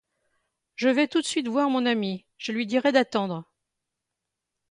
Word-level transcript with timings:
Je 0.77 0.89
vais 0.89 1.07
tout 1.07 1.21
de 1.21 1.27
suite 1.27 1.47
voir 1.47 1.69
mon 1.69 1.85
ami, 1.85 2.25
je 2.39 2.51
lui 2.51 2.65
dirai 2.65 2.91
d'attendre. 2.91 3.45